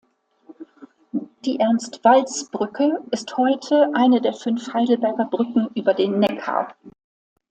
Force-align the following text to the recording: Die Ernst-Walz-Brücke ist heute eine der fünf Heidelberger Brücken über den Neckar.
Die 1.45 1.59
Ernst-Walz-Brücke 1.59 3.03
ist 3.11 3.37
heute 3.37 3.91
eine 3.93 4.19
der 4.19 4.33
fünf 4.33 4.73
Heidelberger 4.73 5.25
Brücken 5.25 5.67
über 5.75 5.93
den 5.93 6.17
Neckar. 6.17 6.73